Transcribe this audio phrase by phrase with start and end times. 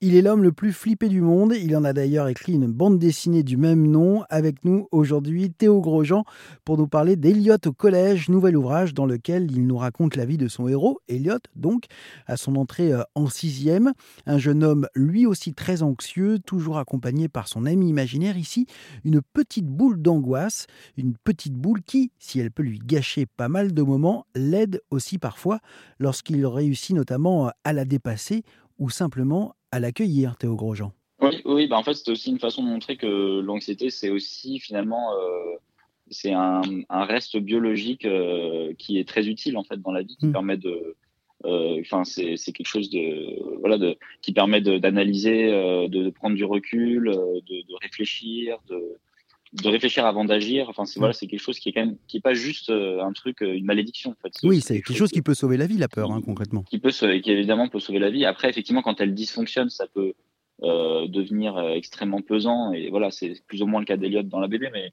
[0.00, 1.54] Il est l'homme le plus flippé du monde.
[1.60, 4.22] Il en a d'ailleurs écrit une bande dessinée du même nom.
[4.30, 6.22] Avec nous aujourd'hui, Théo Grosjean,
[6.64, 10.36] pour nous parler d'Eliot au collège, nouvel ouvrage dans lequel il nous raconte la vie
[10.36, 11.86] de son héros, Elliot, donc,
[12.28, 13.92] à son entrée euh, en sixième.
[14.24, 18.38] Un jeune homme, lui aussi très anxieux, toujours accompagné par son ami imaginaire.
[18.38, 18.66] Ici,
[19.04, 23.74] une petite boule d'angoisse, une petite boule qui, si elle peut lui gâcher pas mal
[23.74, 25.58] de moments, l'aide aussi parfois
[25.98, 28.44] lorsqu'il réussit notamment à la dépasser
[28.78, 30.92] ou simplement à l'accueillir, Théo Grosjean.
[31.20, 34.60] Oui, oui bah en fait, c'est aussi une façon de montrer que l'anxiété, c'est aussi
[34.60, 35.56] finalement euh,
[36.10, 40.16] c'est un, un, reste biologique euh, qui est très utile en fait dans la vie,
[40.16, 40.32] qui hmm.
[40.32, 40.96] permet de
[41.44, 46.44] euh, Enfin, c'est quelque chose de voilà de qui permet d'analyser, de, de, prendre du
[46.44, 48.98] recul, de, de réfléchir, de
[49.52, 50.68] de réfléchir avant d'agir.
[50.68, 53.12] Enfin, c'est voilà, c'est quelque chose qui est quand même qui est pas juste un
[53.12, 54.10] truc, une malédiction.
[54.10, 54.32] En fait.
[54.42, 56.62] Oui, c'est quelque chose qui peut sauver la vie, la peur, hein, concrètement.
[56.64, 58.24] Qui peut, qui évidemment peut sauver la vie.
[58.24, 60.14] Après, effectivement, quand elle dysfonctionne, ça peut
[60.64, 62.72] euh, devenir extrêmement pesant.
[62.72, 64.92] Et voilà, c'est plus ou moins le cas d'Eliott dans la BD, mais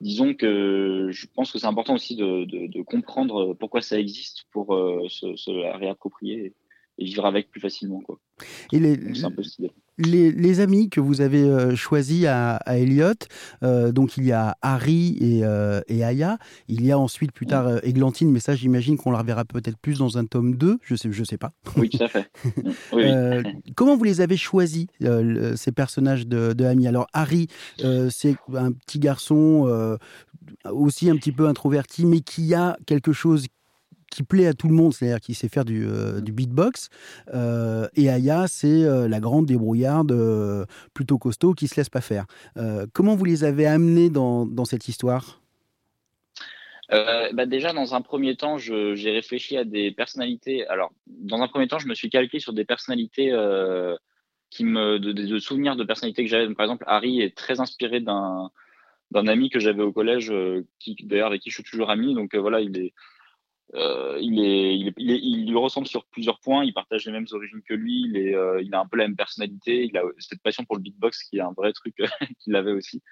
[0.00, 4.44] disons que je pense que c'est important aussi de, de, de, comprendre pourquoi ça existe
[4.50, 6.54] pour euh, se, se, la réapproprier
[6.98, 8.00] et, vivre avec plus facilement.
[8.00, 8.18] Quoi.
[8.72, 8.80] Et
[9.96, 13.12] les, amis que vous avez euh, choisis à, à Elliot,
[13.62, 17.46] euh, donc il y a Harry et, euh, et, Aya, il y a ensuite plus
[17.46, 20.96] tard Églantine, mais ça j'imagine qu'on la reverra peut-être plus dans un tome 2, je
[20.96, 21.50] sais, je sais pas.
[21.76, 22.28] Oui, tout à fait.
[22.92, 23.72] oui, oui.
[23.76, 24.86] comment vous les avez choisis,
[25.54, 27.46] ces personnages de, de Ami Alors Harry,
[28.10, 29.98] c'est un petit garçon
[30.64, 33.46] aussi un petit peu introverti, mais qui a quelque chose
[34.10, 36.88] qui plaît à tout le monde, c'est-à-dire qui sait faire du, euh, beatbox.
[37.34, 40.14] Euh, et Aya, c'est euh, la grande débrouillarde
[40.94, 42.26] plutôt costaud qui se laisse pas faire.
[42.92, 45.40] Comment vous les avez amenés dans, cette histoire?
[46.90, 50.66] Bah déjà, dans un premier temps, j'ai réfléchi à des personnalités.
[50.68, 53.32] Alors, dans un premier temps, je me suis calqué sur des personnalités
[54.50, 56.52] qui me, de, souvenirs de personnalités que j'avais.
[56.54, 58.50] Par exemple, Harry est très inspiré d'un
[59.10, 60.32] d'un ami que j'avais au collège,
[60.80, 62.14] qui d'ailleurs avec qui je suis toujours ami.
[62.14, 62.92] Donc voilà, il est
[63.72, 66.64] euh, il, est, il, est, il, est, il, lui ressemble sur plusieurs points.
[66.64, 68.02] Il partage les mêmes origines que lui.
[68.02, 69.84] Il, est, euh, il a un peu la même personnalité.
[69.84, 71.96] Il a cette passion pour le beatbox qui est un vrai truc
[72.40, 73.02] qu'il avait aussi.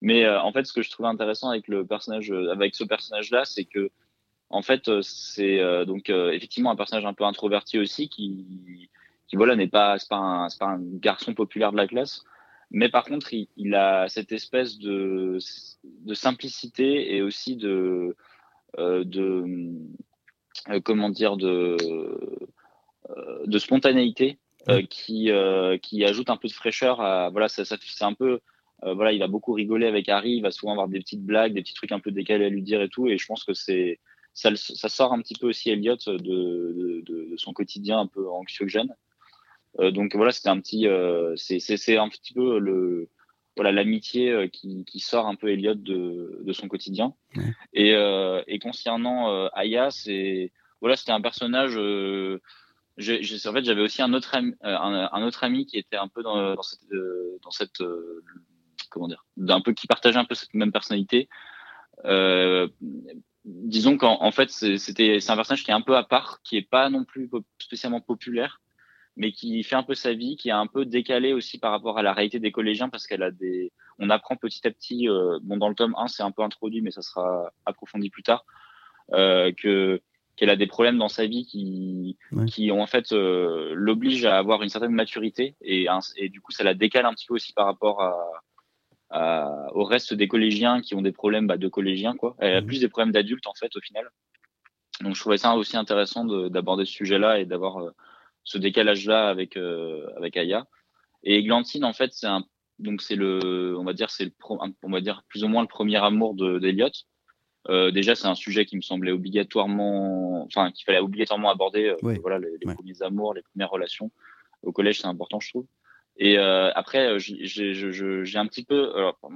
[0.00, 3.44] Mais euh, en fait, ce que je trouvais intéressant avec le personnage, avec ce personnage-là,
[3.44, 3.90] c'est que
[4.50, 8.90] en fait, c'est donc effectivement un personnage un peu introverti aussi, qui,
[9.26, 12.22] qui voilà n'est pas c'est pas un garçon populaire de la classe,
[12.70, 15.38] mais par contre, il, a cette espèce de
[16.12, 18.14] simplicité et aussi de
[18.78, 19.44] de
[20.70, 24.38] euh, comment dire de euh, de spontanéité
[24.88, 25.30] qui
[25.82, 28.40] qui ajoute un peu de fraîcheur à voilà ça, ça c'est un peu
[28.84, 31.62] voilà, il va beaucoup rigoler avec Harry, il va souvent avoir des petites blagues, des
[31.62, 33.06] petits trucs un peu décalés à lui dire et tout.
[33.06, 34.00] Et je pense que c'est
[34.34, 38.08] ça, ça sort un petit peu aussi Elliot de, de, de, de son quotidien un
[38.08, 38.92] peu anxiogène.
[39.78, 43.08] Euh, donc voilà, c'était un petit, euh, c'est un petit peu le
[43.56, 47.14] voilà l'amitié euh, qui, qui, sort un peu Elliot de, de son quotidien.
[47.36, 47.44] Ouais.
[47.72, 51.76] Et, euh, et, concernant euh, Aya, c'est voilà, c'était un personnage.
[51.76, 52.40] Euh,
[52.96, 55.78] je, je, en fait, j'avais aussi un autre ami, euh, un, un, autre ami qui
[55.78, 56.88] était un peu dans, dans cette,
[57.42, 57.82] dans cette
[58.90, 61.28] comment dire, d'un peu qui partageait un peu cette même personnalité.
[63.44, 66.56] disons qu'en en fait, c'était c'est un personnage qui est un peu à part, qui
[66.56, 68.61] est pas non plus spécialement populaire
[69.16, 71.98] mais qui fait un peu sa vie, qui est un peu décalé aussi par rapport
[71.98, 75.38] à la réalité des collégiens parce qu'elle a des, on apprend petit à petit, euh,
[75.42, 78.44] bon dans le tome 1 c'est un peu introduit mais ça sera approfondi plus tard,
[79.12, 80.00] euh, que
[80.34, 82.46] qu'elle a des problèmes dans sa vie qui, ouais.
[82.46, 86.52] qui ont en fait euh, l'oblige à avoir une certaine maturité et, et du coup
[86.52, 88.16] ça la décale un petit peu aussi par rapport à,
[89.10, 92.34] à au reste des collégiens qui ont des problèmes bah, de collégiens quoi.
[92.38, 92.66] Elle a mmh.
[92.66, 94.08] plus des problèmes d'adultes en fait au final.
[95.02, 97.90] Donc je trouvais ça aussi intéressant d'aborder ce sujet-là et d'avoir euh,
[98.44, 100.66] ce décalage-là avec euh, avec Aya.
[101.24, 102.44] Et Eglantine, en fait, c'est un
[102.78, 104.32] donc c'est le, on va dire, c'est le,
[104.82, 106.90] on va dire plus ou moins le premier amour d'Eliot.
[107.68, 111.90] Euh, déjà, c'est un sujet qui me semblait obligatoirement, enfin, qu'il fallait obligatoirement aborder.
[111.90, 112.18] Euh, oui.
[112.20, 114.10] Voilà, les, premiers amours, les premières relations
[114.62, 115.66] au collège, c'est important, je trouve.
[116.16, 118.92] Et euh, après, j'ai un petit peu,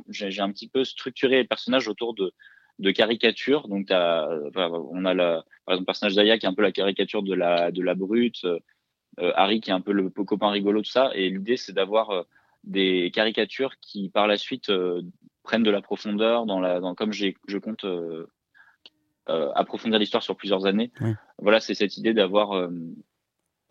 [0.09, 2.33] j'ai un petit peu structuré les personnages autour de
[2.79, 3.69] de caricatures.
[3.69, 6.73] Donc, as, on a la, par exemple, le personnage d'Aya qui est un peu la
[6.73, 8.59] caricature de la de la brute euh,
[9.19, 11.11] Harry qui est un peu le copain rigolo de ça.
[11.15, 12.23] Et l'idée, c'est d'avoir euh,
[12.65, 15.03] des caricatures qui, par la suite, euh,
[15.43, 17.85] prennent de la profondeur dans la, dans, comme j'ai, je compte
[19.29, 20.93] euh, approfondir l'histoire sur plusieurs années.
[21.01, 21.11] Oui.
[21.39, 22.69] Voilà, c'est cette idée d'avoir euh,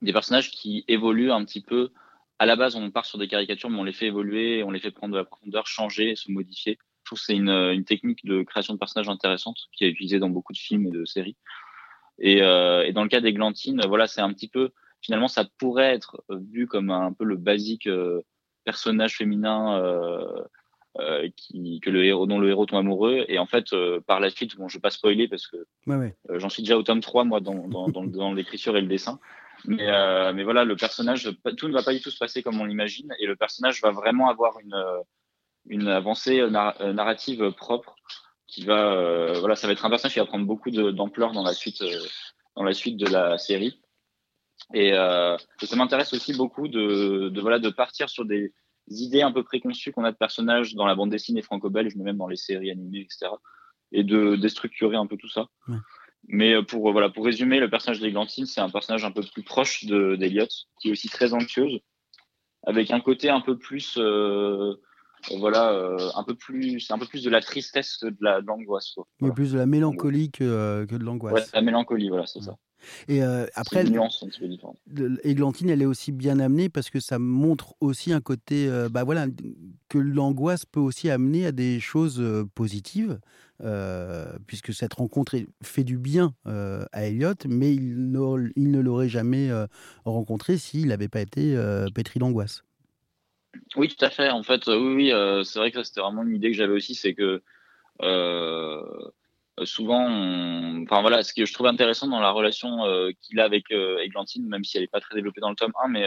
[0.01, 1.92] des personnages qui évoluent un petit peu.
[2.39, 4.81] À la base, on part sur des caricatures, mais on les fait évoluer, on les
[4.81, 6.77] fait prendre de la profondeur, changer, se modifier.
[7.03, 10.19] Je trouve que c'est une, une, technique de création de personnages intéressante qui est utilisée
[10.19, 11.38] dans beaucoup de films et de séries.
[12.19, 14.71] Et, euh, et dans le cas d'Églantine, voilà, c'est un petit peu
[15.06, 17.90] finalement, ça pourrait être vu comme un peu le basique
[18.66, 19.80] personnage féminin
[21.02, 23.25] euh, qui, que le héros, dont le héros tombe amoureux.
[23.28, 25.57] Et en fait, euh, par la suite, bon, je vais pas spoiler parce que
[26.30, 28.88] euh, j'en suis déjà au tome 3, moi, dans, dans, dans, dans l'écriture et le
[28.88, 29.19] dessin.
[29.66, 29.88] Mais,
[30.34, 33.13] mais voilà, le personnage, tout ne va pas du tout se passer comme on l'imagine.
[33.19, 34.75] Et le personnage va vraiment avoir une,
[35.68, 37.96] une avancée narrative propre
[38.48, 41.54] qui va, voilà, ça va être un personnage qui va prendre beaucoup d'ampleur dans la
[41.54, 41.84] suite,
[42.56, 43.81] dans la suite de la série.
[44.73, 48.51] Et, et ça m'intéresse aussi beaucoup de, de, voilà, de partir sur des,
[48.88, 52.17] idées un peu préconçues qu'on a de personnages dans la bande dessinée franco-belge, mais même
[52.17, 53.31] dans les séries animées, etc.
[53.91, 55.47] Et de déstructurer un peu tout ça.
[56.27, 59.44] Mais euh, pour, voilà, pour résumer, le personnage d'Eglantine, c'est un personnage un peu plus
[59.44, 60.47] proche d'Eliot,
[60.79, 61.79] qui est aussi très anxieuse,
[62.63, 64.73] avec un côté un peu plus, euh,
[65.38, 68.95] voilà, euh, un peu plus, c'est un peu plus de la tristesse que de l'angoisse.
[69.21, 71.33] La, plus de la mélancolie que, que de l'angoisse.
[71.33, 72.57] Ouais, la mélancolie, voilà, c'est ça.
[73.07, 73.85] Et euh, après,
[75.23, 79.03] Églantine, elle est aussi bien amenée parce que ça montre aussi un côté, euh, bah
[79.03, 79.27] voilà,
[79.89, 83.19] que l'angoisse peut aussi amener à des choses euh, positives,
[84.47, 89.49] puisque cette rencontre fait du bien à Elliot, mais il, ne l'aurait jamais
[90.03, 91.57] rencontré s'il n'avait pas été
[91.93, 92.65] pétri d'angoisse.
[93.77, 94.29] Oui, tout à fait.
[94.29, 97.13] En fait, oui, oui c'est vrai que c'était vraiment une idée que j'avais aussi, c'est
[97.13, 97.41] que
[98.01, 98.81] euh,
[99.63, 100.06] souvent,
[100.84, 104.00] enfin voilà, ce que je trouve intéressant dans la relation euh, qu'il a avec euh,
[104.00, 106.06] Églantine, même si elle n'est pas très développée dans le tome 1, mais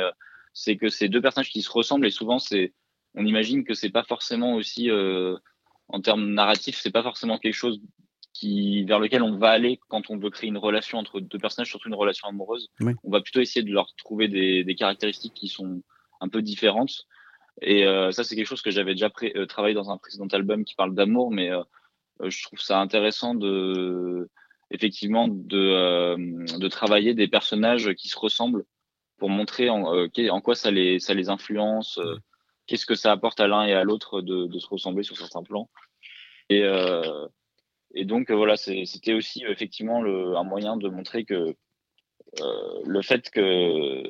[0.53, 2.75] c'est que c'est deux personnages qui se ressemblent et souvent c'est,
[3.15, 4.91] on imagine que c'est pas forcément aussi
[5.89, 7.81] en termes narratifs, c'est pas forcément quelque chose
[8.35, 11.71] qui vers lequel on va aller quand on veut créer une relation entre deux personnages,
[11.71, 12.69] surtout une relation amoureuse.
[13.03, 15.83] On va plutôt essayer de leur trouver des, des, caractéristiques qui sont
[16.21, 17.06] un peu différentes.
[17.62, 19.11] Et ça, c'est quelque chose que j'avais déjà
[19.49, 21.62] travaillé dans un précédent album qui parle d'amour, mais euh,
[22.25, 24.29] je trouve ça intéressant de
[24.70, 26.17] effectivement de, euh,
[26.59, 28.65] de travailler des personnages qui se ressemblent
[29.19, 31.99] pour montrer en, euh, en quoi ça les, ça les influence,
[32.67, 35.43] qu'est-ce que ça apporte à l'un et à l'autre de, de, se ressembler sur certains
[35.43, 35.70] plans.
[36.50, 37.26] Et, euh,
[37.94, 41.56] et donc voilà, c'était aussi effectivement le, un moyen de montrer que
[42.43, 44.03] euh, le fait que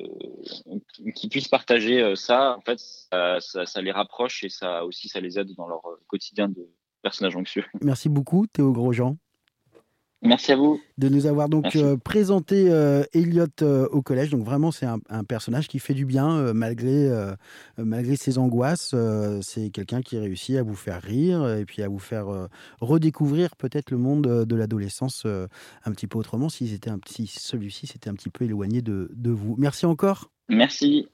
[1.15, 5.21] qu'ils puissent partager ça, en fait, ça, ça, ça, les rapproche et ça aussi ça
[5.21, 6.67] les aide dans leur quotidien de,
[7.01, 7.65] personnage anxieux.
[7.81, 9.17] Merci beaucoup, Théo Grosjean.
[10.21, 10.81] Merci à vous.
[10.97, 14.31] De nous avoir donc euh, présenté euh, Elliot euh, au collège.
[14.31, 17.09] Donc vraiment, c'est un, personnage qui fait du bien malgré,
[17.77, 18.95] malgré ses angoisses.
[19.41, 22.27] c'est quelqu'un qui réussit à vous faire rire et puis à vous faire
[22.81, 28.09] redécouvrir peut-être le monde de l'adolescence un petit peu autrement si, un, si celui-ci s'était
[28.09, 29.55] un petit peu éloigné de, de vous.
[29.57, 30.31] Merci encore.
[30.49, 31.07] Merci.